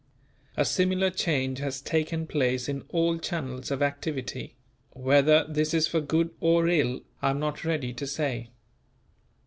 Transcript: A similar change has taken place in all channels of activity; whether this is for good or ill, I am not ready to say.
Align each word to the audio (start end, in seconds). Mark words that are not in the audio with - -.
A 0.57 0.65
similar 0.65 1.11
change 1.11 1.59
has 1.59 1.79
taken 1.79 2.25
place 2.25 2.67
in 2.67 2.81
all 2.89 3.19
channels 3.19 3.69
of 3.69 3.83
activity; 3.83 4.55
whether 4.93 5.45
this 5.47 5.75
is 5.75 5.85
for 5.85 6.01
good 6.01 6.31
or 6.39 6.67
ill, 6.67 7.01
I 7.21 7.29
am 7.29 7.37
not 7.39 7.63
ready 7.63 7.93
to 7.93 8.07
say. 8.07 8.49